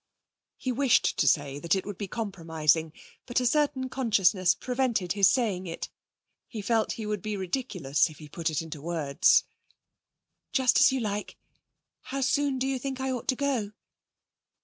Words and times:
He 0.57 0.71
wished 0.71 1.15
to 1.17 1.27
say 1.27 1.59
that 1.59 1.75
it 1.75 1.85
would 1.85 1.99
be 1.99 2.07
compromising, 2.07 2.91
but 3.27 3.39
a 3.39 3.45
certain 3.45 3.87
consciousness 3.87 4.55
prevented 4.55 5.11
his 5.13 5.29
saying 5.29 5.67
it. 5.67 5.89
He 6.47 6.59
felt 6.59 6.93
he 6.93 7.05
would 7.05 7.21
be 7.21 7.37
ridiculous 7.37 8.09
if 8.09 8.17
he 8.17 8.27
put 8.27 8.49
it 8.49 8.63
into 8.63 8.81
words. 8.81 9.43
'Just 10.53 10.79
as 10.79 10.91
you 10.91 10.99
like. 11.01 11.37
How 12.01 12.21
soon 12.21 12.57
do 12.57 12.65
you 12.65 12.79
think 12.79 12.99
I 12.99 13.11
ought 13.11 13.27
to 13.27 13.35
go?' 13.35 13.73